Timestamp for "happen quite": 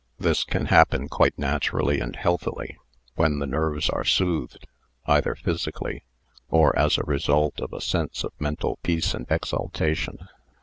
0.65-1.37